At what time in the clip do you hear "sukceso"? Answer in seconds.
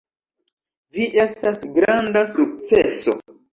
2.35-3.19